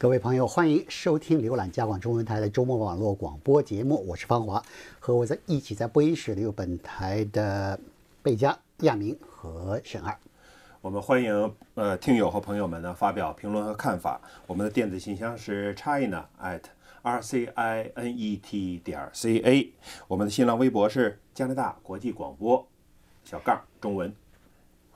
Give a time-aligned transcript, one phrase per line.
[0.00, 4.64] 各位朋友，欢迎收听浏览加广中文台的周末网络广播节目，我是方华，
[4.98, 7.78] 和我在一起在播音室里有本台的
[8.22, 10.16] 贝佳、亚明和沈二。
[10.80, 14.18] 我们欢迎呃听友和朋友们呢发表评论和看法。
[14.46, 16.62] 我们的电子信箱是 china at
[17.02, 19.70] r c i n e t 点 c a。
[20.08, 22.66] 我们的新浪微博是加拿大国际广播
[23.22, 24.10] 小杠中文。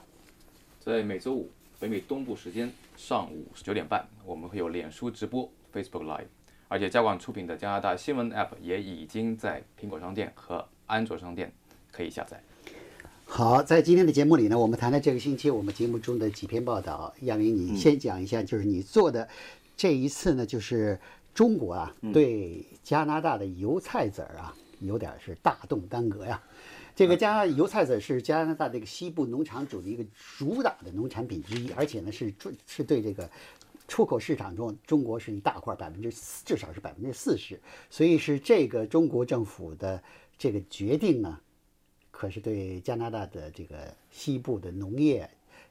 [0.81, 6.25] 在每周五北美东部时间上午九点半，我们会有脸书直播 Facebook Live，
[6.67, 11.53] 而且加广出品的加拿大新闻 App 也已经在苹果商店和安卓商店
[11.89, 12.37] 可以下载。
[13.31, 17.13] 好，在今天的节目里呢，我们谈谈这个星期我们节目中的几篇报道。
[17.21, 19.29] 亚明，你先讲一下，就是你做的。
[19.79, 20.99] 这一次呢，就是
[21.33, 26.43] 中国啊，对加拿大的油菜籽儿啊，有点是大动干戈呀。
[26.93, 30.03] 这个加油菜籽是加拿大这个西部农场主的一个
[30.37, 32.33] 主打的农产品之一，而且呢是
[32.67, 33.29] 是对这个
[33.87, 36.11] 出口市场中中国是一大块，百分之
[36.43, 37.57] 至少是百分之四十。
[37.89, 40.03] 所以是这个中国政府的
[40.37, 41.39] 这个决定呢，
[42.11, 45.29] 可是对加拿大的这个西部的农业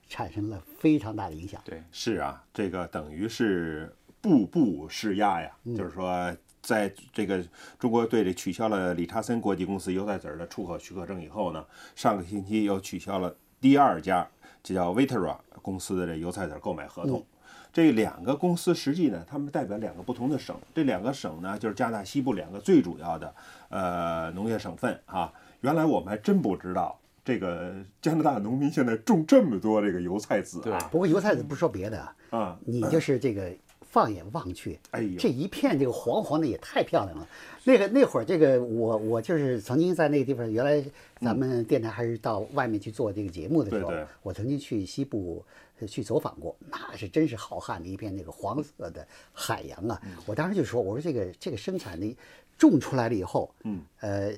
[0.08, 1.60] 产生了非常大的影响。
[1.64, 3.94] 对，是啊，这个等于是。
[4.20, 7.42] 步步施压呀，就是说，在这个
[7.78, 11.64] 中国队里取消了理查森国际公司油菜籽的出口许可证以后呢，
[11.94, 14.28] 上个星期又取消了第二家，
[14.60, 17.24] 这叫 Viterra 公司的这油菜籽购买合同。
[17.72, 23.32] 这两个公司实际呢，他们代表两个不同的省，这两个省呢，就是加拿大西部两个最主要的
[23.68, 25.32] 呃农业省份啊。
[25.60, 30.78] 原来我们还真不知道，这个加拿大农民现在种这么多这个油菜籽啊。
[30.90, 33.52] 不过油菜籽不说别的啊，你就是这个。
[33.90, 37.26] 放眼望去，哎呦，这一片这个黄黄的也太漂亮了。
[37.64, 40.84] 那个那会儿，这个我我就是曾经在那个地方，原来
[41.22, 43.90] 咱们电台还是到外面去做这个节目的时候，
[44.22, 45.42] 我曾经去西部
[45.86, 49.98] 去走访过，那是真是好汉的一片那个黄色的海洋啊！
[50.26, 52.14] 我当时就说，我说这个这个生产的
[52.58, 54.30] 种出来了以后，嗯，呃，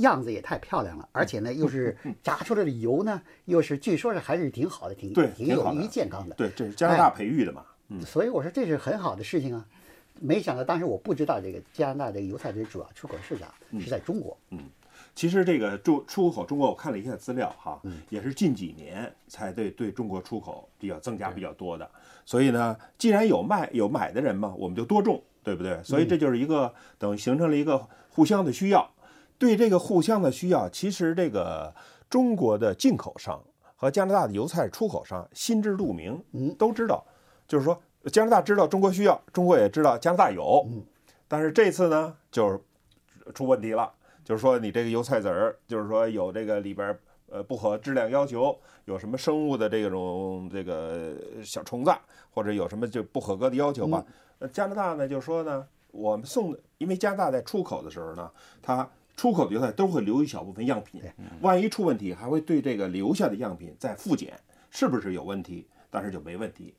[0.00, 6.34] 样子也太漂亮了，而且呢，又是炸出来的油呢，又是据说是还是挺好的，挺，挺有益健康的。
[6.34, 7.64] 对，这是加拿大培育的嘛。
[7.90, 9.64] 嗯所以我说这是很好的事情啊，
[10.20, 13.48] 没想到当时我不知道这个加拿大这个油菜的主要出口市场
[13.80, 14.36] 是在中国。
[14.50, 14.58] 嗯，
[15.14, 17.80] 其实这个出出口中国，我看了一下资料哈，
[18.10, 21.90] 也是近几年才对对中国出口比较增加比较多的。
[22.26, 25.82] 所以呢，既然有卖有买的人嘛，我们就多种，对不对？
[25.82, 28.86] 所以这就是一个等于形成了一个互相的需要。
[29.38, 31.72] 对这个互相的需要，其实这个
[32.10, 33.40] 中国的进口商
[33.76, 37.04] 和加拿大的油菜出口商心知肚明，嗯，都知道。
[37.46, 37.80] 就是说，
[38.12, 40.66] 加拿大知道中国需要，中国也知道加拿大有，
[41.26, 42.60] 但是这次呢，就是
[43.32, 43.90] 出问题了。
[44.24, 46.98] 就是说，你这个油菜籽儿，就是说有这个里边
[47.30, 51.90] 呃不合质量要求，有什么生物的这种这个小虫子，
[52.30, 54.04] 或者有什么就不合格的要求吧。
[54.38, 58.30] 那加拿大呢，就说呢，我们送的，因为加拿大在出口的时候呢，
[58.60, 58.86] 它
[59.18, 61.02] 出口的油菜都会留一小部分样品，
[61.40, 64.32] 万一出问题，还会对这个留下的样品再复检，
[64.70, 65.66] 是不是有问题？
[65.90, 66.72] 但是就没问题。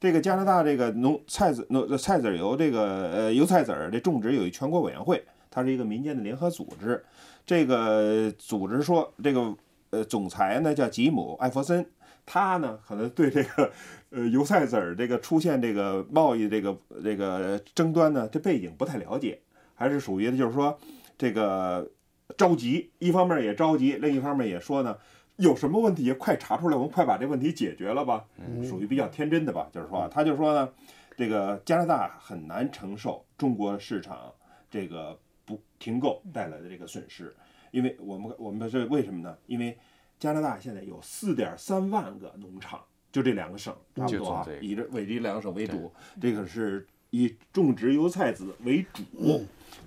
[0.00, 7.00] 这个加拿大这个农菜籽农菜籽油这个呃油菜籽儿这种植有一全国委员会，它是一个民间的联合组织。
[7.46, 9.54] 这个组织说，这个
[9.90, 11.86] 呃总裁呢叫吉姆艾弗森，
[12.26, 13.70] 他呢可能对这个
[14.10, 19.38] 呃油菜籽儿这个出现这个贸易这个这个争端呢这背景不太了解，
[19.74, 20.76] 还是属于的就是说
[21.16, 21.90] 这个
[22.36, 24.96] 着急，一方面也着急，另一方面也说呢。
[25.36, 28.24] 有什么问题快查出来，我们快把这问题解决了吧？
[28.62, 30.72] 属于比较天真的吧，就是说啊，他就说呢，
[31.16, 34.32] 这个加拿大很难承受中国市场
[34.70, 37.34] 这个不停购带来的这个损失，
[37.72, 39.36] 因为我们我们是为什么呢？
[39.46, 39.76] 因为
[40.20, 49.02] 加拿大现在有四点三万个农场，就这两个省差不多啊，以这为这两个省为主，这个是以种植油菜籽为主，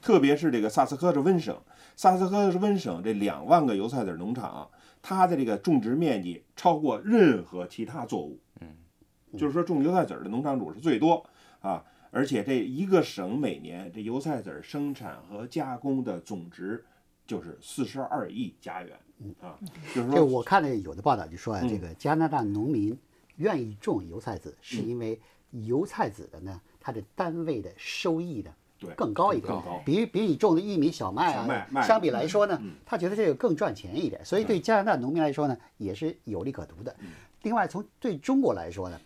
[0.01, 1.57] 特别是这个萨斯科特温省，
[1.95, 4.69] 萨斯科特温省这两万个油菜籽农场。
[5.00, 8.68] 它的这个种植面积超过任何其他作物，嗯，
[9.38, 11.23] 就是说种油菜籽儿的农场主是最多
[11.61, 16.83] 啊，而且这一个省每年这油菜籽儿生产和加工的总值
[17.26, 19.57] 就是四十二亿加元，嗯啊，
[19.95, 22.97] 就是说，我看了有的报道就说啊，这个加拿大农民
[23.38, 25.18] 愿意种油菜籽，是因为
[25.52, 28.52] 油菜籽的呢，它的单位的收益呢。
[28.96, 29.54] 更高一点，
[29.86, 36.96] 比比你种的玉米、小麦啊，相比来说呢，他觉得这个更赚钱一点，所以对加拿大农民来说呢，也是有利可图的。
[37.44, 39.00] 另外，从对中国来说呢，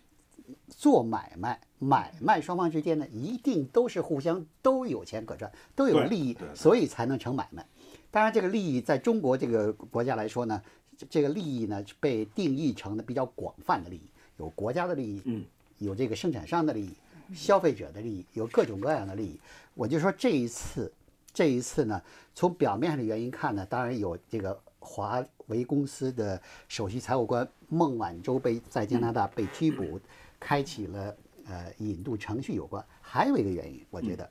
[0.68, 7.66] 做买卖，买卖双方之间呢，一定都是互相都有钱可赚，都有利益，所以才能成买卖。
[8.10, 10.62] 当然，这个利益在中国这个国家来说呢，
[10.98, 15.46] 这这个利益呢被定义成的比较广泛的利益，有国家的利益，嗯，
[15.78, 16.92] 有这个生产商的利益，
[17.34, 19.40] 消费者的利益，有各种各样的利益。
[19.74, 20.92] 我就说这一次，
[21.34, 22.02] 这一次呢，
[22.36, 30.00] 从表面上的原因看呢，当然有这个华为公司的首席财务官孟晚舟被在加拿大被拘捕，
[30.40, 32.84] 开启了呃引渡程序有关。
[33.00, 34.30] 还有一个原因，我觉得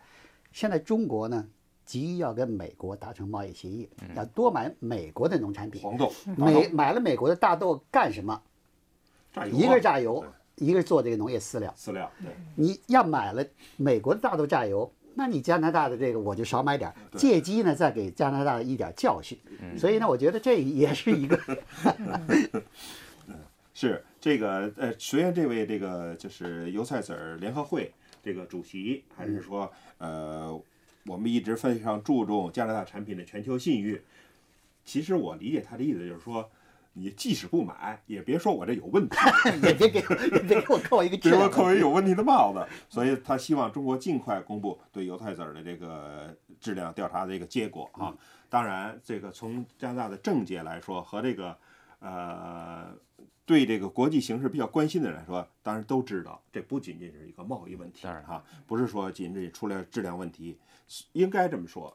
[0.53, 1.47] 现在中国呢
[1.85, 5.83] 急于要跟美国达成贸易协议，要多买美国的农产品。
[5.83, 8.43] 黄豆，美买了美国的大豆干什么？
[9.33, 10.25] 榨油啊一个是榨油，
[10.61, 11.75] 一个是做这个农业饲料。
[11.77, 13.45] 饲料，对，你要买了
[13.77, 19.37] 美国的大豆榨油，那你加拿大的这个我就少买点儿，借机呢再给加拿大一点教训。
[19.77, 21.39] 所以呢，我觉得这也是一个
[23.75, 30.61] 是这个呃，虽然这位这个就是油菜籽儿联合会这个主席，还是说呃，
[31.07, 34.03] 我们一直非常注重加拿大产品的全球信誉。
[34.85, 36.51] 其实我理解他的意思就是说，
[36.93, 39.17] 你即使不买，也别说我这有问题，
[39.63, 41.57] 也别给我也别给我扣一个质别说量问题。
[41.57, 42.67] 扣为有问题的帽子。
[42.89, 48.15] 所以他希望中国尽快公布对犹太籽儿的这个质量调查的一个结果啊。
[48.49, 51.57] 当然，这个从加拿大的政界来说和这个
[52.01, 52.95] 呃。
[53.47, 60.57] 对这个国际形势比较关心的人来说，当然都知道，这不仅仅是一个贸易问题当然啊，不是说仅仅出来质量问题，
[61.15, 61.93] 应该这么说，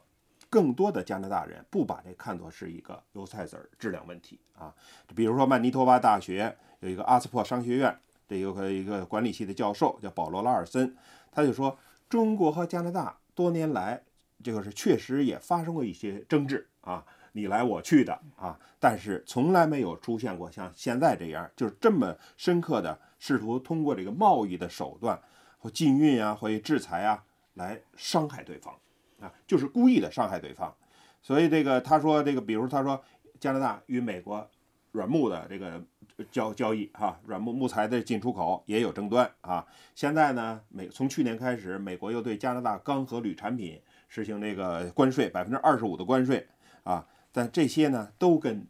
[0.56, 4.74] 更多的加拿大人不把这看作是一个油菜籽质量问题啊。
[5.14, 7.94] 比如说曼尼托巴大学有一个阿斯珀商学院，
[8.26, 10.96] 这有个一个管理系的教授叫保罗拉尔森，
[11.30, 11.76] 他就说，
[12.08, 14.02] 中国和加拿大多年来
[14.42, 17.04] 这个是确实也发生过一些争执啊。
[17.32, 25.20] 你来我去的啊，但是从来没有出现过像现在这样，就是这么深刻的试图通过这个贸易的手段
[25.58, 27.22] 或禁运啊，或者制裁啊，
[27.52, 28.74] 来伤害对方
[29.20, 30.74] 啊，就是故意的伤害对方。
[31.22, 33.02] 所以这个他说这个，比如他说
[33.40, 34.48] 加拿大与美国
[34.92, 35.82] 软木的这个
[36.30, 39.66] 交交易哈、软木木材的进出口也有争端啊。
[39.94, 46.46] 现在呢，美从去年开始，美国又对加拿大钢和铝产品实行这个关税百分之二十五的关税
[46.84, 47.06] 啊。
[47.32, 48.66] 但这些呢，都跟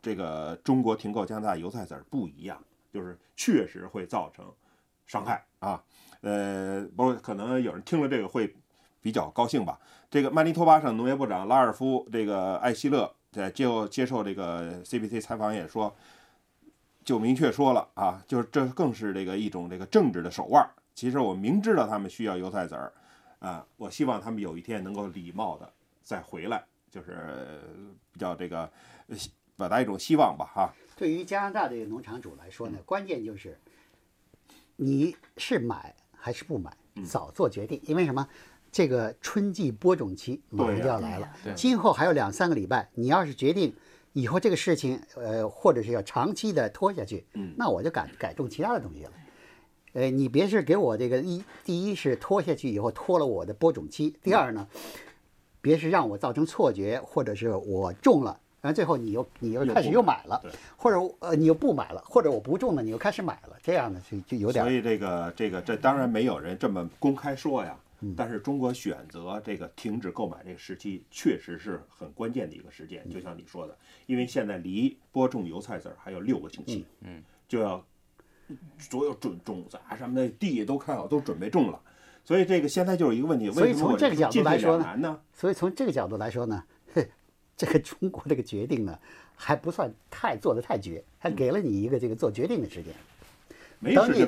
[0.00, 2.62] 这个中国停购加拿大油菜籽儿不一样，
[2.92, 4.50] 就是确实会造成
[5.06, 5.82] 伤害啊。
[6.22, 8.54] 呃，不过可能有人听了这个会
[9.06, 9.78] 比较高兴吧。
[10.10, 15.94] 这个曼尼托巴省农业部长拉尔夫这个艾希勒在接受接受这个 CBC 采访也说，
[17.04, 20.68] 就明确说了啊，就是这更是这个一种这个政治的手腕。
[20.92, 22.92] 其实我明知道他们需要油菜籽儿
[23.38, 25.72] 啊，我希望他们有一天能够礼貌的
[26.02, 26.64] 再回来。
[26.90, 27.60] 就是
[28.10, 28.60] 比较这个
[29.08, 29.16] 呃
[29.54, 30.72] 表达一种希望吧，哈。
[30.96, 33.56] 对于加拿大这个农场主来说呢，关键就是
[34.76, 37.78] 你是买还是不买，早做决定。
[37.84, 38.26] 因为什么？
[38.72, 43.74] 这个春季播种期马上就要来了，今后还有两三个礼拜，你要是决定
[44.12, 47.54] 以后这个事情，呃，或者是要长期的拖下去，嗯。
[47.56, 49.12] 那我就改改种其他的东西了。
[49.94, 54.68] 呃，你别是给我这个一，第一是拖下去以后拖了我的播种期，第二呢，
[55.62, 60.42] 别是让我造成错觉，或者是我种了，然后最后你又你又开始又买了，
[60.76, 67.74] 或者呃你又不买了，或者我不种了，你又开始买了，这样呢就就有点所以这个这个这当然没有人这么公开说呀，
[68.16, 73.08] 但是中国选择这个停止购买这个时期，确实是很关键的一个时间。
[73.10, 73.76] 就像你说的，
[74.06, 77.84] 因为现在离播种油菜籽儿还有六个星期，嗯，就要
[78.78, 81.80] 所有种种子啊什么的地都看好，都准备种了。
[82.24, 85.20] 所以这个现在就是一个问题，所以为什么从这个角度来说呢？
[85.32, 87.08] 所以从这个角度来说呢，嘿
[87.56, 88.98] 这个中国这个决定呢，
[89.34, 92.92] 还不算太做的太绝，还给了你一个这个做决定的时间。
[93.78, 94.22] 没时等你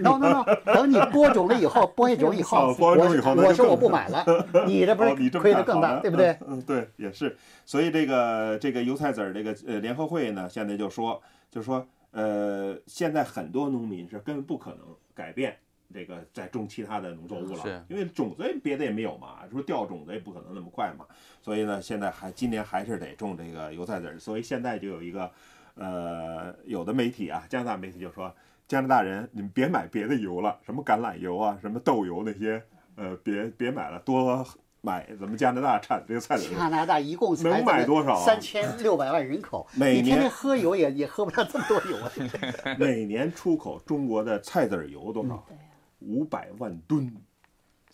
[0.00, 4.24] no no no，等你播种了以后，播一种以后， 哦播种以后我我说我不买了，
[4.66, 6.36] 你这不是亏得更大，对不对？
[6.46, 7.36] 嗯，对，也是。
[7.66, 11.20] 所以这个这个油菜籽儿这个呃联合会呢，现在就说，
[11.50, 14.80] 就说呃，现在很多农民是根本不可能
[15.14, 15.54] 改变
[15.92, 21.04] 这个再种其他的农作物了，因为种子别的也没有嘛，说掉种子也不可能那么快嘛。
[21.42, 24.18] 所以呢，现在还今年还是得种这个油菜籽儿。
[24.18, 25.30] 所以现在就有一个
[25.74, 28.34] 呃，有的媒体啊，加拿大媒体就说。
[28.74, 32.60] 加拿大人，你们别买别的油了，什么橄榄油啊，什么豆油那些，
[32.96, 34.44] 呃，别别买了，多
[34.80, 36.58] 买咱们加拿大产这个菜籽油。
[36.58, 42.10] 加拿大一共能买多少啊三千六百万人口，每天天喝油也也喝不了这么多油啊！
[42.76, 45.46] 每年出口中国的菜籽油多少？
[45.50, 45.56] 嗯
[46.00, 47.06] 五百万吨。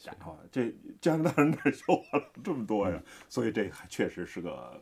[0.06, 2.98] 啊，这加拿大人哪儿消化了这么多呀？
[3.28, 4.72] 所以这还确实是个，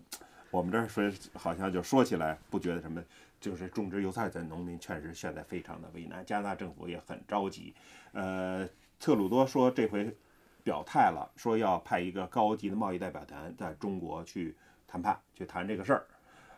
[0.52, 1.02] 我们这儿说
[1.34, 3.02] 好像就说起来不觉得什么，
[3.40, 7.74] 就是种植油菜的农民确实现在非常的为难，加拿大政府也很着急。
[8.12, 8.68] 呃，
[8.98, 10.16] 特鲁多说这回
[10.62, 16.06] 表态了，说要派一个高级的贸易代表团在中国去谈判，去谈这个事儿。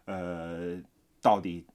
[0.07, 0.83] 呃，
[1.21, 1.67] 到底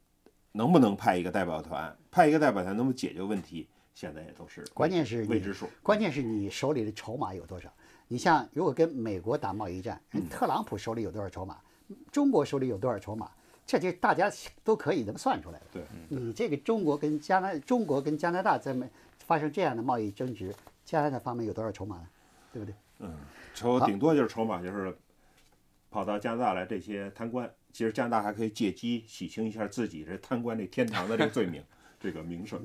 [0.52, 1.96] 能不能派一个代表团？
[2.10, 3.68] 派一个代表团能不能解决问题？
[3.94, 5.70] 现在也都是关键是未知数。
[5.82, 7.72] 关键是你手里的筹码有多少？
[8.08, 11.58] 你像如果跟美国打贸易战，人特朗普手里有多少筹码？
[12.12, 13.32] 中国手里有多少筹码？
[13.66, 14.32] 这就大家
[14.64, 15.66] 都可以这么算出来的。
[15.74, 18.76] 对，你这个中国跟加拿中国跟加拿大在
[19.20, 20.54] 发生这样的贸易争执，
[20.84, 22.08] 加拿大方面有多少筹码呢？
[22.54, 22.76] 对不对？
[23.00, 23.14] 嗯，
[23.54, 24.96] 筹顶多就是筹码就是
[25.90, 31.64] 跑到加拿大来这些贪官，其实加拿大还可以借机洗清一下自己这贪官这天堂的这个罪名。
[32.00, 32.62] 这个名声，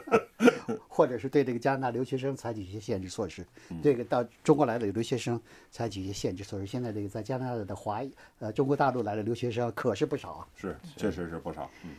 [0.88, 3.46] 或者是对这个加拿大留学生采取一些限制措施。
[3.82, 6.66] 这个到中国来的留学生采取一些限制措施。
[6.66, 8.02] 现在这个在加拿大的华
[8.38, 10.48] 呃中国大陆来的留学生可是不少啊。
[10.54, 11.70] 是，确实是不少。
[11.84, 11.94] 嗯。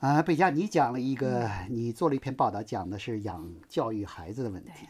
[0.00, 4.86] 啊，贝佳，你讲了一个，你做了一篇报道，讲的是养教育孩子的问题。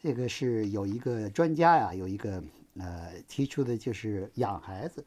[0.00, 2.40] 这个是有一个专家呀，有一个
[2.78, 5.04] 呃提出的就是养孩子。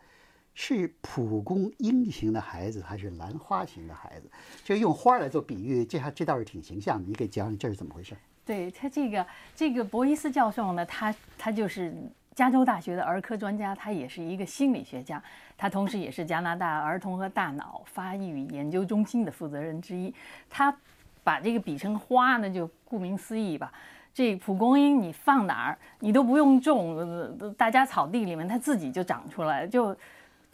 [0.58, 4.32] 是蒲公英型的孩子还是兰花型的孩子？
[4.64, 7.06] 就用花来做比喻，这还这倒是挺形象的。
[7.06, 8.16] 你给讲讲这是怎么回事？
[8.46, 11.94] 对他这个这个博伊斯教授呢，他他就是
[12.34, 15.22] 加州大学的儿科专家，他也是一个心理学家，
[15.58, 20.14] 他同时也是加拿大儿童和大脑发育研究中心的负责人之一。
[20.50, 20.74] 他
[21.22, 23.74] 把这个比成花呢，就顾名思义吧。
[24.14, 29.94] 这蒲公英你放哪儿，你都不用种，大家草地里面它自己就长出来，就。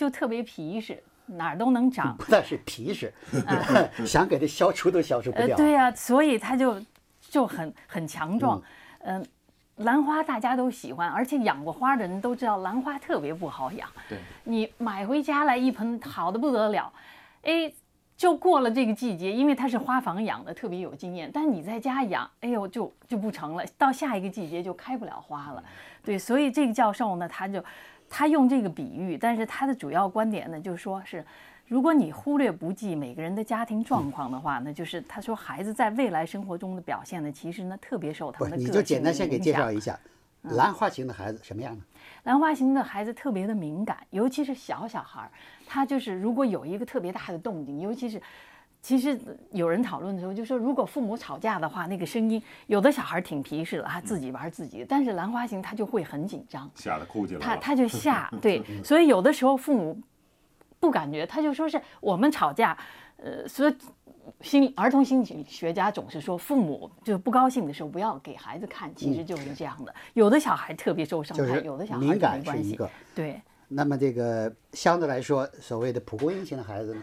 [0.01, 2.17] 就特别皮实，哪儿都能长。
[2.17, 3.13] 不但是皮实，
[4.03, 5.55] 想给它消除都消除不掉。
[5.55, 6.81] 对呀，所以它就
[7.21, 8.59] 就很很强壮。
[9.01, 9.23] 嗯，
[9.75, 13.87] 兰花大家都喜欢，而且养过花的人都知道，兰花特别不好养。
[14.09, 16.91] 对，你买回家来一盆好的不得了，
[17.43, 17.71] 哎，
[18.17, 21.29] 就过了这个季节，因为它是花房养的，特别有经验。
[21.31, 25.63] 但你在家养，哎呦，就就不成了，到下一个季节就开不了花了。
[26.03, 27.63] 对，所以这个教授呢，他就。
[28.13, 31.25] 他用这个比喻，但是他的主要观点呢，就是说是，
[31.65, 39.97] 如果你忽略不计每个人的家庭状况的话，那就是他说孩子在未来生活中的表现呢，其实呢特别受他们的你就简单先给介绍一下，
[40.41, 41.81] 兰花型的孩子什么样呢？
[42.23, 45.31] 兰花型的孩子特别的敏感，尤其是小小孩儿，
[45.65, 48.21] 他就是如果有一个特别大的动静，尤其是。
[48.81, 49.19] 其实
[49.51, 60.01] 有人讨论的时候就说，如果父母吵架的话，那个声音，有的小孩挺皮实的，他自己玩自己的，但是兰花型他就会很紧张，吓得哭起来他他就吓，对，所以有的时候父母
[60.79, 62.75] 不感觉，他就说是我们吵架，
[63.17, 63.75] 呃，所以
[64.41, 69.93] 心理儿童心理学家总是说，父母就不高兴的时候不要给孩子看，其实就是这样的。
[70.13, 73.39] 有的小孩特别受伤害，有的小孩敏感是一个，对。
[73.73, 77.01] 那么这个相对来说，所谓的蒲公英型的孩子呢？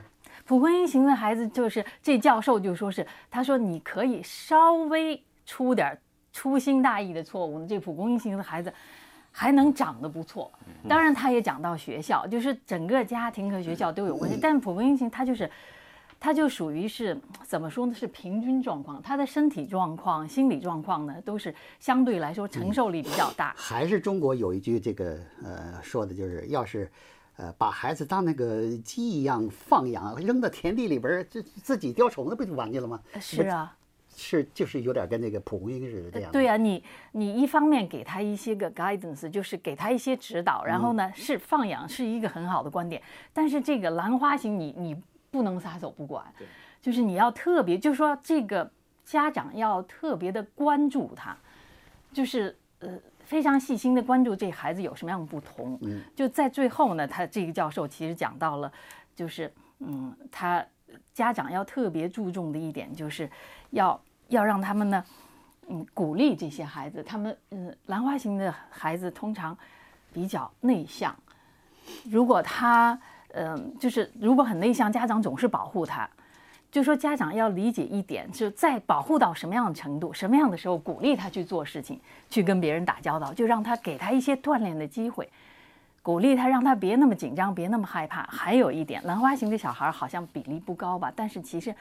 [0.49, 5.97] 蒲公英型的孩子就是这教授就说是，他说你可以稍微出点
[6.33, 8.73] 粗心大意的错误呢，这蒲公英型的孩子
[9.31, 10.51] 还能长得不错。
[10.89, 14.39] 当然，他也讲到学校，就是整个家庭和学校都有关系。
[14.41, 15.51] 但是蒲公英型他就是，
[16.19, 17.93] 他就属于是怎么说呢？
[17.93, 23.53] 是平均状况，他的身体状况、心理状况呢，都是相对来说承受力比较大。
[23.55, 26.91] 还是中国有一句这个呃说的就是，要是。
[27.39, 33.01] 呃，把孩子当那个鸡一样放养，扔到田地里边，就自己叼虫子不就完去了吗？
[33.21, 33.77] 是啊，
[34.17, 36.33] 是就是有点跟那个蒲公英似的这样。
[36.33, 43.01] 对啊，你你一方面给他一些个 guidance，就是给他一些指导，然后呢是放养是一个很好的观点，
[43.33, 46.25] 但是这个兰花型你你不能撒手不管，
[46.83, 48.69] 就是你要特别，就是说这个
[49.05, 51.37] 家长要特别的关注他，
[52.13, 52.99] 就是呃。
[53.29, 58.73] 非常细心的关注这孩子有什么样的不同，嗯，就在最后呢，他这个教授其实讲到了，
[59.15, 60.65] 就是嗯，他
[61.13, 63.31] 家长要特别注重的一点，就是
[63.69, 65.05] 要要让他们呢，
[65.69, 69.55] 嗯，鼓励这些孩子，他们嗯，兰花型的孩子通常
[70.11, 71.15] 比较内向，
[72.11, 72.99] 如果他
[73.35, 76.09] 嗯，就是如果很内向，家长总是保护他。
[76.71, 85.27] 就说家长要理解一点，就在保护到什么样的程度，什么样的时候鼓励他去做事情，去跟别人打交道，就让他给他一些锻炼的机会，
[86.03, 88.23] 鼓励他，让他别那么紧张，别那么害怕。
[88.25, 91.75] 还有一点，兰花型的小孩好像比例不高吧，但是其实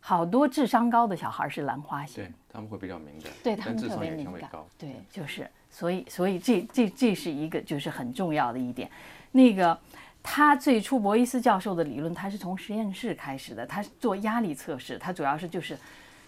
[0.00, 8.90] 好多智商高的小孩是兰花型，对他们会比较敏感，对他们特别敏感，对，就是所以所以这这这是一个就是很重要的一点，
[9.30, 9.78] 那个。
[10.26, 13.66] 他最初博伊斯教授的理论，他是从实验室开始的。
[13.66, 15.78] 他做压力测试，他主要是就是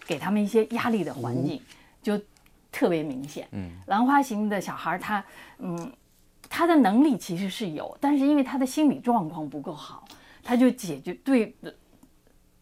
[0.06, 1.60] 给他们一些压力的环境，
[2.02, 2.20] 就
[2.70, 3.48] 特别明显。
[3.52, 5.24] 嗯，兰花型的小孩，他
[5.58, 5.90] 嗯，
[6.48, 10.06] 他的能力其实是有，但是因为他的心理状况不够好，
[10.44, 11.56] 他就解决对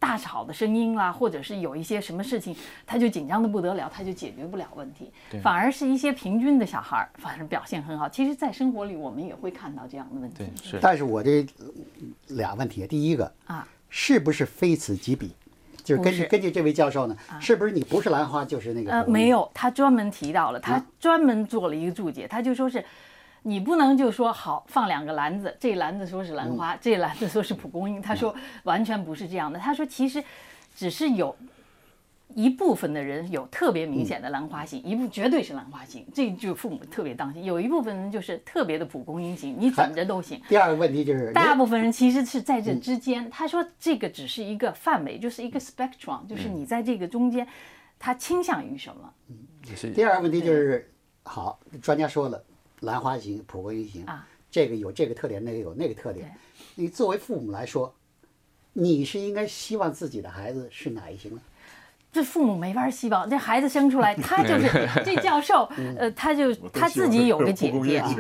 [0.05, 5.11] 大吵的声音啦，或者是有一些什么事情，他就紧张的不得了，他就解决不了问题。
[5.43, 8.07] 反而是一些平均的小孩儿，反而表现很好。
[8.07, 10.37] 其实，在生活里我们也会看到这样的问题。
[10.37, 10.79] 对，是。
[10.79, 11.47] 但是我这
[12.27, 15.35] 俩问题，第一个啊，是不是非此即彼？
[15.83, 18.93] 就是根据根据这位教授呢，是不是你不是兰花就是那个？
[18.93, 19.29] 呃，没。
[19.29, 22.85] 有，他专门提到了，他啊专门做了一个注解，他就说是，
[23.45, 30.23] 你不能就说好放两个篮子，这篮子说是兰嗯花，这篮子说是蒲公英，他说完全不是这样的，他说其实
[30.75, 31.35] 只是有。
[32.35, 37.45] 一部分的人有特别明显的兰花型，一部绝对是兰花型，这就父母特别当心。
[37.45, 40.41] 有一部分人就是特别的蒲公英型，你怎么着都行。
[40.49, 43.31] 第二个问题就是，大部分人其实是在嗯这之间。
[43.31, 47.47] 他说这个只是一个范围，就是一个 spectrum，就是你在这个中间，
[48.01, 49.13] 他倾向于什么？
[49.69, 52.43] 也是第二个问题就是，好，专家说了，
[52.81, 56.31] 兰花型、蒲公英型啊，这个有这个特点，那个有那个特点。
[56.75, 57.95] 你作为父母来说，
[58.73, 61.41] 你是应该希望自己的孩子是哪一型呢？
[62.13, 68.15] 这父母没法希望，这孩子生出来，他就 是这教授，嗯呃，他就他自己有个姐姐啊，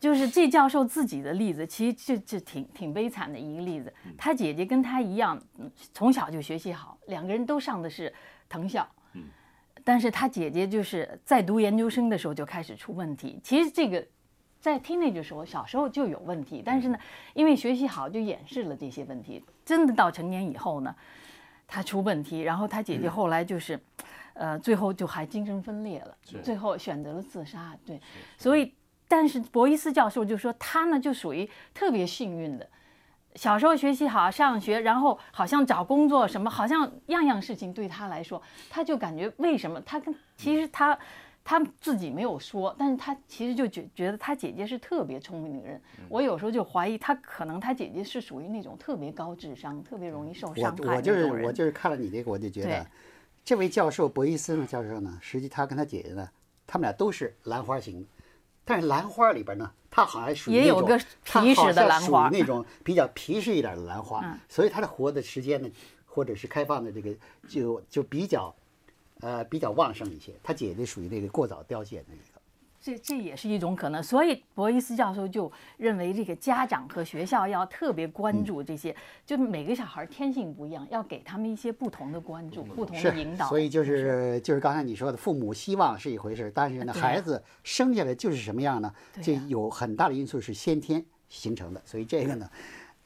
[0.00, 3.92] 就是这教授自己的例子，其实就就挺挺悲惨的一个例子。
[4.06, 8.12] 嗯他姐姐跟他一样，嗯从小就学习好，两个人都上的是
[8.48, 8.84] 藤校。
[9.88, 13.40] 嗯但是他姐姐就是在读研究生的时候就开始出问题。
[13.42, 14.06] 其实这个
[14.60, 16.98] 在 teenage 的时候，小时候就有问题，但是呢，
[17.32, 19.42] 因为学习好就掩饰了这些问题。
[19.64, 20.94] 真的到成年以后呢，
[21.66, 23.80] 他出问题，然后他姐姐后来就是，
[24.34, 27.74] 呃，最后就还精神分裂了，最后选择了自杀。
[27.86, 27.98] 对，
[28.36, 28.74] 所以
[29.08, 32.68] 但是博伊斯教授就说他呢就属于特别幸运的，
[33.38, 40.98] 小时候学习好，上学，然后好像找工作什么，好像样样事情对他来说，他就感觉为什么他跟其实他。
[41.44, 45.80] 他自己没有说，但是他其实就觉觉得他姐姐是特别聪明的人。
[46.10, 51.24] 我有时候就怀疑他可能他姐姐是属于那种特别高智商、特别容易受伤害我我就是。
[51.46, 52.86] 我就是看了你这个，我就觉得，
[53.46, 56.28] 这位教授博伊斯呢教授呢，实际他跟他姐姐呢，
[56.66, 58.06] 他们俩都是兰花型的，
[58.68, 65.68] 但是兰花里边呢，它好像属于也有个皮实的兰花属于那种比较皮实一点的兰花，嗯所以它的活的时间呢，
[66.06, 67.12] 或者是开放的这个
[67.48, 68.54] 就就比较。
[69.20, 72.37] 呃，比较旺盛一些，它姐姐属于那个过早凋谢的那个。
[72.80, 78.94] 这这也是一种可能，所以博伊斯教授就认为这个家长和学校要特别关注这些，
[79.26, 83.48] 就每个小孩天性不一样，要给他们一些不同的关注、不同的引导。
[83.48, 88.92] 所以就是就是刚才你说的，父母希望是一回事，但是呢，啊孩子生下来就是什么样呢？
[89.20, 92.48] 这啊有很大的因素是先天形成的，所以这个呢，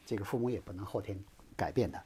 [0.05, 1.17] 这个父母也不能后天
[1.55, 1.99] 改变的。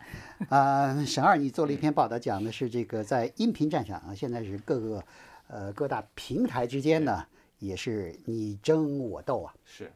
[0.50, 5.04] 呃，沈二，你做了一篇报道，讲的是这个在音频战场啊，现在是各个
[5.48, 7.26] 呃各大平台之间呢，
[7.60, 9.54] 也是你争我斗啊。
[9.66, 9.92] 是，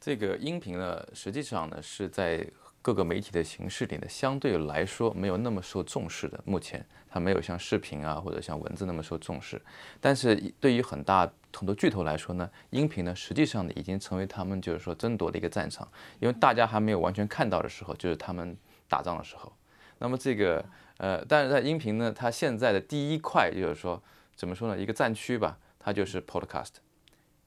[0.00, 2.46] 这个音频呢，实际上呢是在
[2.80, 6.40] 各个媒体的形式里呢，相对来说没有那么受重视的。
[6.44, 9.60] 目前它没有像视频啊或者像文字那么受重视，
[10.00, 15.86] 但是对于很大很多巨头来说呢，音频呢实际上呢已经成为他们就是说争夺的一个战场，
[16.20, 18.56] 因为大家还没有完全看到的时候，就是他们
[18.88, 19.52] 打仗的时候。
[19.98, 20.64] 那么这个
[20.98, 24.00] 呃，但是在音频呢，它现在的第一块就是说
[24.36, 26.72] 怎么说呢，一个战区吧，它就是 podcast。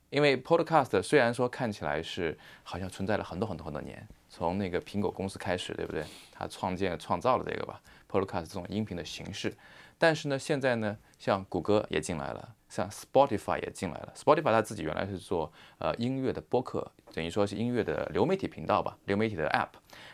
[0.09, 6.03] 因为 Podcast 虽然说看起来是好像存在了很多很多很多年，从那个苹果公司开始，对不对？
[6.31, 9.55] 它创建创造了这个吧，Podcast 这种音频的形式。
[9.99, 14.11] 但是呢，现在呢，像谷歌也进来了，像 Spotify 也进来了。
[14.15, 19.69] Spotify 它自己原来是做呃音乐的播客，等于说是音乐的流媒体频道吧，流媒体的 App。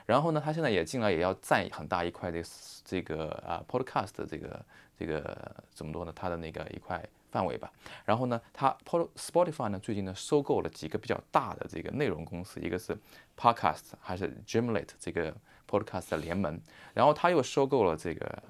[0.06, 2.44] 然后呢，它现在也进来，也要占很大一块这
[2.84, 4.64] 这个啊 Podcast 这个
[5.00, 6.12] 这个怎么说呢？
[6.14, 7.72] 它的那个一块范围吧。
[8.06, 12.98] 然后呢，它 Pod Spotify 呢最近呢收购了几个比较大的这个内容公司，一个是
[13.38, 15.36] Podcast 还是 Gimlet 这个
[15.70, 16.60] Podcast 的联盟，
[16.94, 18.44] 然后它又收购了这个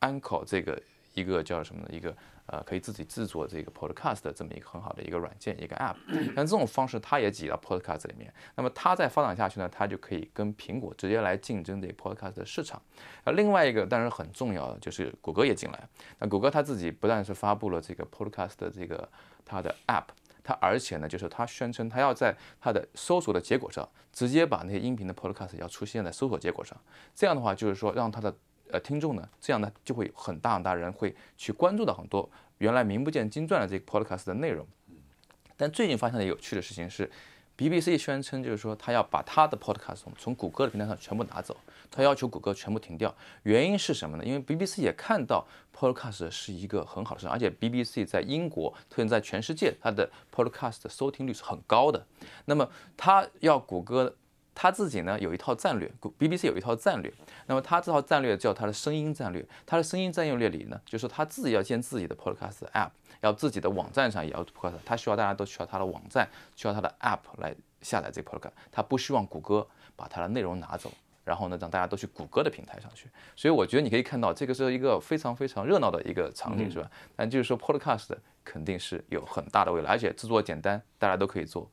[0.00, 0.80] Anchor 这个
[1.14, 1.88] 一个叫什么呢？
[1.90, 5.96] 一个呃可以自己制作这个 Podcast 的这么一个很好的一个软件一个 App，
[6.34, 8.32] 但这种方式它也挤到 Podcast 里面。
[8.56, 12.80] 那么它再发展下去呢，它就可以跟苹果直接来竞争这 Podcast 的市场。
[13.24, 15.88] 呃，另外一个当然很重要的就是谷歌也进来。
[16.18, 19.08] 那谷歌它自己不但是发布了这个 Podcast 的这个
[19.44, 20.04] 它的 App，
[20.42, 26.76] 它而且呢就是它宣称它要在它的搜索的结果上直接把那些音频的 Podcast 要出现在搜索结果上。
[27.14, 28.34] 这样的话就是说让它的
[28.72, 34.66] 呃听众呢，这样呢就会很大很大人会去关注到很多原来名不见经传的这个 Podcast 的内容。
[35.56, 37.08] 但最近发现的有趣的事情是
[37.56, 41.56] ，BBC 宣称就是说，他要把他的 podcast 从从谷歌的平台上全部拿走，
[41.90, 43.14] 他要求谷歌全部停掉。
[43.44, 44.24] 原因是什么呢？
[44.24, 52.04] 因为 BBC 也看到 podcast 是一个很好的事，而且 BBC 在英国，特别在全世界，它的 podcast 的收听率是很高的。
[52.46, 54.16] 那么他要谷歌
[54.54, 57.12] 他自己呢有一套战略，BBC 有一套战略。
[57.46, 59.44] 那么他这套战略叫他的声音战略。
[59.66, 64.74] 他的声音战略里呢，就是他自己要建自己的 Podcast App，要自己的网站上也要 Podcast。
[64.84, 68.52] 他需要大家都需要他的网站，需要他的 App 来下载这个 Podcast。
[68.70, 70.92] 他不希望谷歌把他的内容拿走，
[71.24, 73.08] 然后呢让大家都去谷歌的平台上去。
[73.34, 76.90] 所以我觉得你可以看到，这个是一个非常非常热闹的一个场景，是吧？
[77.16, 78.10] 但就是说 Podcast
[78.44, 81.70] 肯定是有很大的未来，而且制作简单，大家都可以做。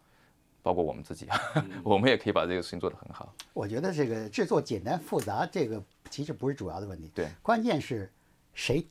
[0.62, 1.28] 包括我们自己，
[1.84, 3.34] 我们也可以把这个事情做得很好。
[3.54, 7.10] 我觉得这个制作简单复杂，这个其实不是主要的问题。
[7.16, 8.12] 对，关键是
[8.54, 8.86] 谁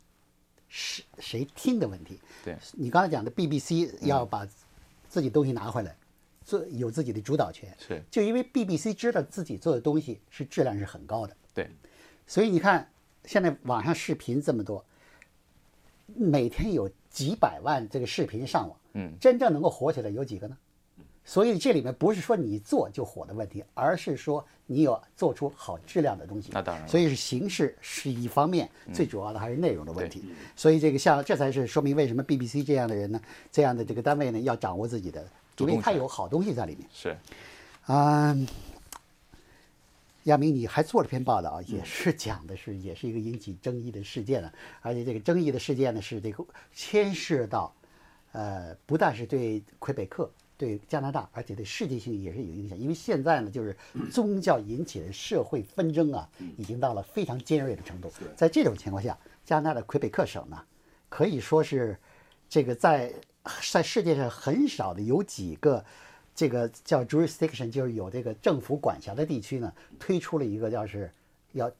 [0.69, 2.21] 是谁听的问题。
[2.45, 4.47] 对，你刚才讲的 BBC 要把
[5.09, 5.95] 自己东西拿回来，
[6.43, 7.75] 做有自己的主导权。
[7.79, 11.37] 是，就因为 BBC 知道自己做的东西是质量是很高的。
[11.55, 11.71] 对，
[12.27, 12.91] 所以你看
[13.25, 14.85] 现在网上视频这么多，
[16.07, 20.57] 每天有几百万这个视频上网，嗯，真正能够火起来有几个呢？
[21.29, 26.49] 所以这里面不是说你做就火的问题，而是说你有做出好质量的东西。
[26.55, 26.89] 那当然。
[26.89, 30.25] 所以是形式是一方面，最主要的还是内容的问题。
[30.57, 33.21] 所以这个像这才是说明为什么 BBC 这样的人呢，
[33.53, 35.23] 这样的这个单位呢要掌握自己的，
[35.59, 36.89] 因为它有好东西在里面。
[36.91, 37.15] 是。
[37.85, 38.35] 啊，
[40.23, 47.71] 亚明，你还做了篇报道，也是讲的是，也是一个引起争议的事件呢，而且这个争议的事件呢是这个牵涉到，
[48.33, 50.31] 呃，不但是对魁北克。
[50.59, 53.75] 对加拿大，而且对世界性也是有影响，因为现在呢，就是
[54.13, 58.13] 宗教引起的社会纷争啊，已经到了非常尖锐的程度。
[58.37, 60.61] 在这种情况下，加拿大的魁北克省呢，
[61.09, 61.97] 可以说是
[62.49, 63.15] 这个在
[63.71, 65.85] 在世界上很少的有几个
[66.35, 71.11] 这个叫 jurisdiction，就是有这个政府管辖的地区呢，推出了一个叫是
[71.53, 71.71] 要。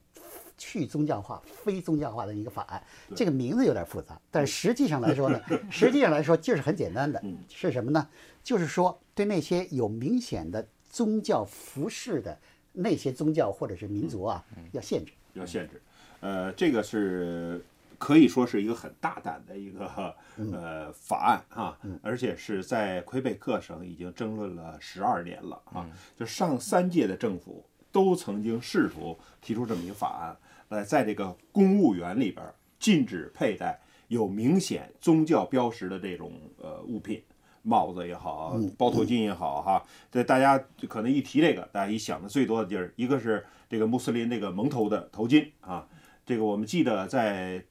[0.61, 2.83] 去宗教化、非宗教化的一个法案，
[3.15, 5.39] 这个名字有点复杂，但实际上来说呢，
[5.71, 8.05] 实际上来说就是很简单的，是什么呢？
[8.49, 12.35] 就是说对那些有明显的宗教服饰的
[12.73, 15.79] 那些宗教或者是民族啊，要限制，要限制。
[16.19, 17.63] 呃，这个是
[17.99, 20.15] 可以说是一个很大胆的一个
[20.51, 30.35] 呃法案啊，而且是在魁北克省已经争论了十二年了啊，就上三届的政府都曾经试图提出这么一个法案。
[30.69, 32.43] 呃，在这个公务员里边，
[32.79, 37.21] 禁止佩戴有明显宗教标识的这种呃物品，
[37.61, 39.83] 帽子也好，包头巾也好，哈。
[40.11, 45.87] 这大家可能一提这个，大家一想的最多的就是一个是这个穆斯林这个蒙头的头巾啊。
[46.25, 47.63] 这个我们记得在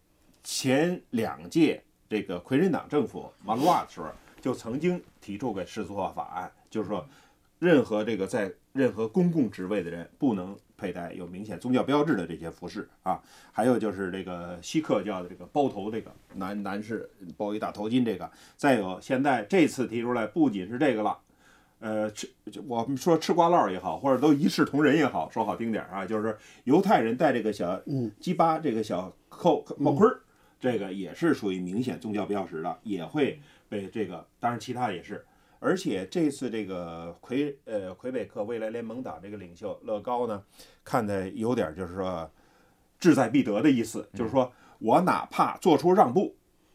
[0.43, 4.09] 前两届这个奎人党政府马鲁瓦的时候，
[4.41, 7.07] 就曾经提出过世俗化法案，就是说，
[7.59, 10.57] 任何这个在任何公共职位的人不能。
[10.79, 21.19] 佩戴有明显宗教标志的这些服饰啊，还有就是这个锡克教的这个包头，这个男男士包一大头巾，这个再有现在这次提出来，不仅是这个了，
[21.81, 22.31] 呃，吃
[22.69, 27.79] 我们说吃瓜烙也好，或者都一视同仁也好，说好听点啊，就是犹太人戴这个小
[28.21, 30.21] 鸡巴这个小扣帽盔儿，
[30.61, 35.25] 这个也是属于明显宗教标识的，也会被这个，当然其他也是。
[35.61, 40.43] 而且这次这个魁呃魁北克未来联盟党这个领袖乐高呢，
[40.85, 42.31] 看的有点就是说
[43.01, 46.35] 志在必得的意思，就是说我哪怕做出让步，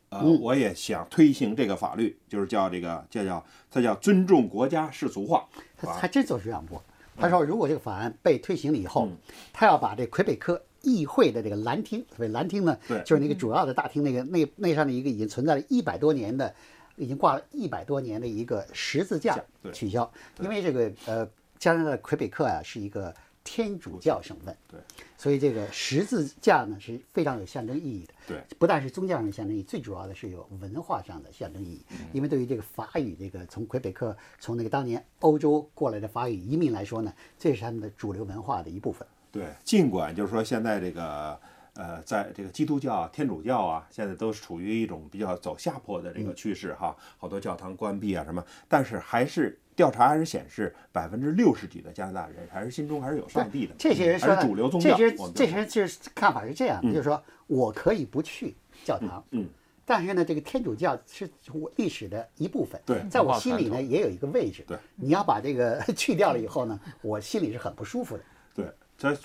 [0.09, 5.47] 呃，我也想推行这个法律，就是叫这个叫叫他叫尊重国家世俗化。
[5.77, 6.81] 他还真做出让步，
[7.17, 9.07] 他说如果这个法案被推行了以后，
[9.53, 16.53] 他要把这魁北克议会的这个蓝厅，所谓蓝厅呢，就是那个主要的大厅，那个那那上的一个已经存在了一百多年的。
[16.95, 19.37] 已经挂了一百多年的一个十字架
[19.71, 21.27] 取消，因为这个呃，
[21.57, 24.79] 加拿大的魁北克啊是一个天主教省份，对，
[25.17, 39.07] 所以这个十字架呢是非常有象征意义的，对，不但是宗教上的象征意义，最主要的是有文化上的象征意义，因为对于这个法语这个从魁北克从那个当年欧洲过来的法语移民来说呢，这是他们的主流文化的一部分。
[39.31, 41.39] 对，尽管就是说现在这个。
[41.75, 53.73] 呃，在这个基督教、啊天主教啊，现在都是处于一种比较走下坡的这个趋势哈，好多教堂关闭啊什么，但是还是调查还是显示，百分之六十几的加拿大人还是心中还是有上帝的。
[53.79, 54.95] 这些人说，主流宗教。
[54.95, 59.49] 这些这些人其实看法是这样的，就是说我可以不去教堂，嗯，
[59.83, 68.65] 但是呢，这个天主教是我历史的一部分，对，在我心里呢也有一个位置，对，你要把这个 去掉了以后呢，我心里是很不舒服的，对。
[68.97, 69.15] 他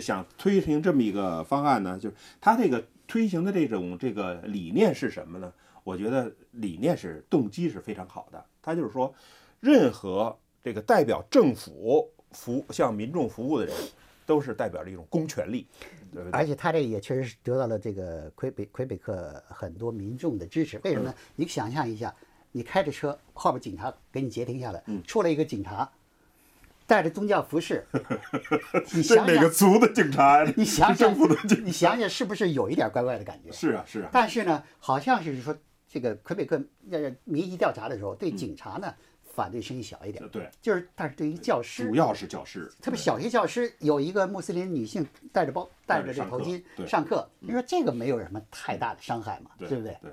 [0.00, 5.52] 想推行这么一个方案呢，就是他这个推行的这种这个理念是什么呢？
[5.84, 8.44] 我觉得理念是动机是非常好的。
[8.60, 9.14] 他就是说，
[9.60, 13.74] 任何这个代表政府服向民众服务的人，
[14.26, 15.68] 都是代表着一种公权力，
[16.12, 16.32] 对对？
[16.32, 20.80] 而且他这也确实是得到了这个魁北魁北克很多民众的支持。
[20.82, 21.14] 为什么呢？
[21.36, 22.12] 你想象一下，
[22.50, 25.88] 你开着车，后边警察给你截停下来，出来一个警察。
[26.86, 27.84] 带着宗教服饰，
[28.94, 30.52] 你想哪个族的警察呀？
[30.56, 31.14] 你想想
[31.64, 33.50] 你想想是不是有一点怪怪的感觉？
[33.52, 35.56] 是啊是啊，但是呢，好像是说
[35.88, 38.94] 这个魁北克呃民意调查的时候，对警察呢
[39.24, 49.96] 反对声音小一点，对，就是但是对于教师主，要是教师，特别小学教师有一个穆斯林女性带着包带着这头巾上课，你说这个没有什么太大的伤害嘛，对对不对？
[50.00, 50.10] 对，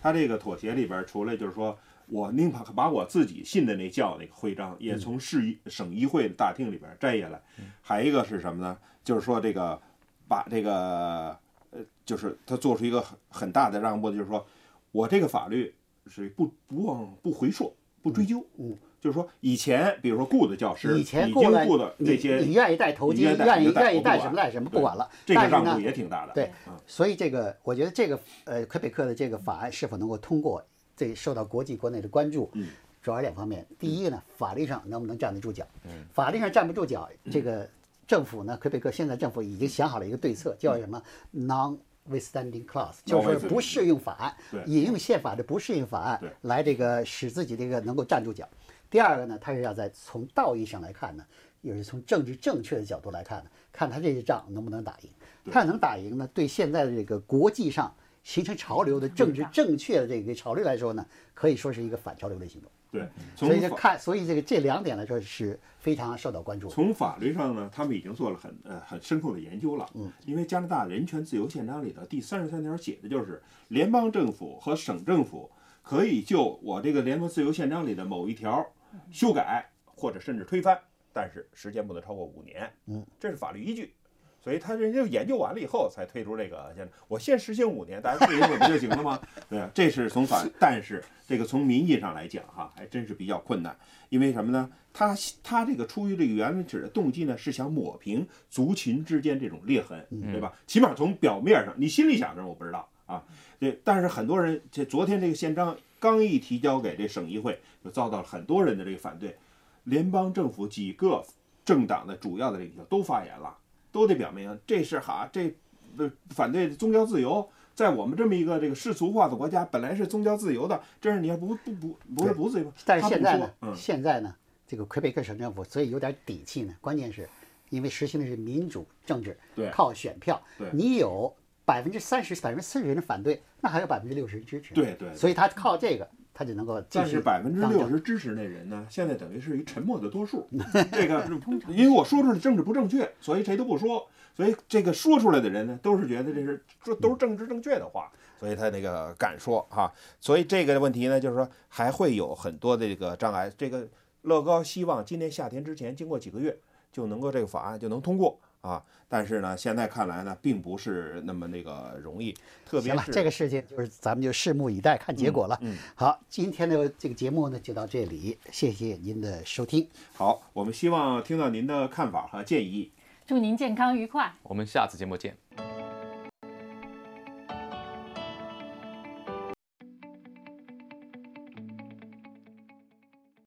[0.00, 7.40] 他这个妥协里边，除了就是说我宁可把我自己信的那教那个徽章也从市议省议会的大厅里边摘下来，
[7.82, 8.76] 还一个是什么呢？
[9.04, 9.80] 就是说这个
[10.26, 11.38] 把这个
[11.70, 14.44] 呃，就是他做出一个很很大的让步，就是说
[14.90, 15.72] 我这个法律
[16.06, 25.08] 是不不忘不回溯不追究，嗯，就是说以前比如说雇的教师以前已过来经雇的你这些你愿意戴头巾，愿意愿意你就戴愿意戴我不管什么戴什么，不管了。
[25.24, 30.62] 这个让步，也挺大的，对嗯，所以这个我觉得这个呃魁北克的这个法案是否能够通过，
[30.94, 32.50] 这受到国际国内的关注。
[32.52, 32.68] 嗯，
[33.02, 33.66] 主要两方面。
[33.78, 35.66] 第一个呢，法律上能不能站得住脚？
[35.86, 37.66] 嗯，法律上站不住脚，这个
[38.06, 41.02] 政府呢，魁北克现在政府已经想好了一个对策，叫什么
[41.34, 41.78] non。
[42.10, 44.34] withstanding clause 就是不适用法案，
[44.66, 48.48] 引用宪法的不适用法案来这个使自己这个能够站住脚。
[48.90, 51.24] 第二个呢，他是要在从道义上来看呢，
[51.62, 55.10] 也是从政治正确的角度来看呢，看他这些仗能不能打赢。
[55.50, 62.70] 他能打赢呢，对现在的这个国际上形成潮流的政治正确的这个潮流来说呢，可以说是一个反潮流的行动。
[62.92, 66.68] 对，所以就看，所以这个这两点来说是非常受到关注。
[66.68, 69.88] 从法律上呢，他们已经做了很呃很深刻的研究了。
[69.94, 75.48] 嗯，因为加拿大人权自由宪章里头第三十三条写的就是联邦政府和省政府
[75.82, 78.66] 可以就我这个联邦自由宪章里的某一条
[79.10, 80.78] 修改或者甚至推翻，
[81.12, 82.70] 但是时间不能超过五年。
[82.86, 83.94] 嗯，这是法律依据。
[84.42, 86.88] 所以他人家研究完了以后才推出这个宪章。
[87.08, 89.20] 我先实行五年，大家推行不就行了吗？
[89.50, 93.76] 对啊，这是从法，但是这个从民意上来讲哈，还真是比较困难。
[94.08, 94.70] 因为什么呢？
[94.94, 100.54] 他他这个出于这个原始的动机呢，是想抹平族群之间这种裂痕，对吧？
[100.66, 103.22] 起码从表面上，你心里想着我不知道啊。
[103.58, 109.36] 对，但是很多人这昨天这个宪章刚一提交给这省议会，就遭到了很多人的这个反对。
[109.84, 111.24] 联邦政府几个
[111.64, 113.56] 政党的主要的领袖都发言了，
[113.92, 115.54] 都得表明这是哈这
[115.96, 117.48] 呃反对宗教自由。
[117.72, 124.34] 在我们这么一个这个世俗化的国家，本来是宗教自由的，这是你要不不不不是不自由，但是现在呢，嗯，现在呢，
[124.66, 126.74] 这个魁北克省政府所以有点底气呢。
[126.82, 127.26] 关键是，
[127.70, 131.34] 因为实行的是民主政治，对靠选票对，你有
[131.70, 134.74] 百分之三十、百分之四十人的反对，那还有百分之六十支持。
[134.74, 140.48] 对对所以他靠这个，他就能够继但是百分之六十支持那人呢，现在等于是一沉默的多数。
[140.90, 141.24] 这个
[141.68, 144.04] 因为我说出来政治不正确，所以谁都不说。
[144.34, 149.92] 所以这个说出来的人呢，都是觉得这是说都是政治正确的话，所以他那个敢说哈。
[150.20, 153.48] 所以这个问题呢，就是说还会有很多的这个障碍。
[153.56, 153.86] 这个
[154.22, 156.58] 乐高希望今年夏天之前，经过几个月
[156.90, 158.82] 就能够这个法案就能通过啊。
[159.08, 162.32] 但是呢，现在看来呢，并不是那么那个容易，
[162.64, 165.58] 特别行了，是这个事情就是咱们就拭目以待，看结果了。
[165.62, 169.88] 嗯嗯好，今天的这个节目呢就到这里，谢谢您的收听。
[170.12, 170.42] 好。
[170.52, 172.92] 我们希望听到您的看法和建议。
[173.26, 174.32] 祝您健康愉快。
[174.42, 175.36] 我们下次节目见。